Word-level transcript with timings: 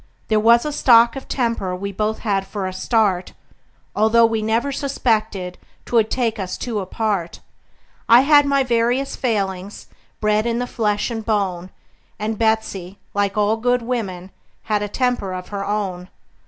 There 0.29 0.39
was 0.39 0.65
a 0.65 0.71
stock 0.73 1.15
of 1.15 1.27
temper 1.27 1.75
we 1.75 1.91
both 1.91 2.21
had 2.21 2.47
for 2.47 2.65
a 2.65 2.73
start, 2.73 3.33
Although 3.95 4.25
we 4.25 4.41
never 4.41 4.71
suspected 4.71 5.59
'twould 5.85 6.09
take 6.09 6.39
us 6.39 6.57
two 6.57 6.79
apart; 6.79 7.39
I 8.09 8.21
had 8.21 8.47
my 8.47 8.63
various 8.63 9.15
failings, 9.15 9.85
bred 10.19 10.47
in 10.47 10.57
the 10.57 10.65
flesh 10.65 11.11
and 11.11 11.23
bone; 11.23 11.69
And 12.17 12.35
Betsey, 12.39 12.97
like 13.13 13.37
all 13.37 13.57
good 13.57 13.83
women, 13.83 14.31
had 14.63 14.81
a 14.81 14.87
temper 14.87 15.33
of 15.33 15.49
her 15.49 15.63
own. 15.63 16.09